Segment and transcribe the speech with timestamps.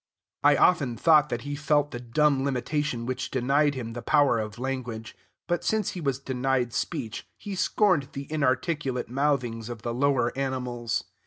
[0.43, 4.57] I often thought that he felt the dumb limitation which denied him the power of
[4.57, 5.15] language.
[5.47, 11.03] But since he was denied speech, he scorned the inarticulate mouthings of the lower animals.